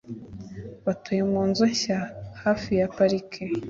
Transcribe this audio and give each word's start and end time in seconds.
Batuye 0.85 1.21
munzu 1.31 1.63
nshya 1.73 1.99
hafi 2.43 2.69
ya 2.79 2.85
parike. 2.95 3.43